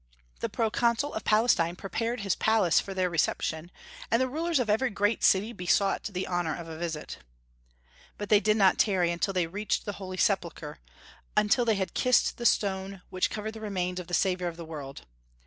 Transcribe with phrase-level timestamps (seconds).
[0.39, 3.69] The Proconsul of Palestine prepared his palace for their reception,
[4.09, 7.19] and the rulers of every great city besought the honor of a visit.
[8.17, 10.79] But they did not tarry until they reached the Holy Sepulchre,
[11.37, 14.65] until they had kissed the stone which covered the remains of the Saviour of the
[14.65, 15.03] world.